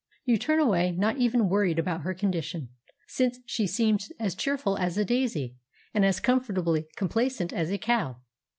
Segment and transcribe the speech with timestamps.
[0.25, 2.69] You turn away not even worried about her condition,
[3.05, 5.57] since she seems as cheerful as a daisy
[5.93, 8.17] and as comfortably complacent as a cow.